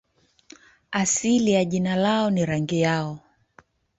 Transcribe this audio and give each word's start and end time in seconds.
Asili 0.91 1.51
ya 1.51 1.65
jina 1.65 1.95
lao 1.95 2.29
ni 2.29 2.45
rangi 2.45 2.81
yao. 2.81 3.19